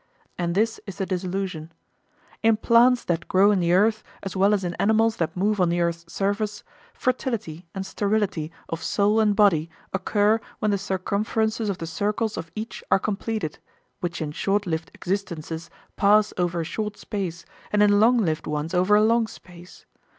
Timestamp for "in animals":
4.63-5.17